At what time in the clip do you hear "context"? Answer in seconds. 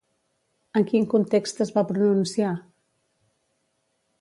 1.11-1.61